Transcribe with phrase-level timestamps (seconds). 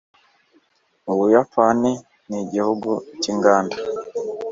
[1.11, 1.91] ubuyapani
[2.29, 3.77] nigihugu cyinganda